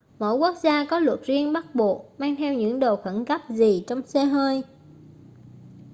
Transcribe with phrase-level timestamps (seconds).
[0.19, 3.83] mỗi quốc gia có luật riêng bắt buộc mang theo những đồ khẩn cấp gì
[3.87, 4.63] trong xe hơi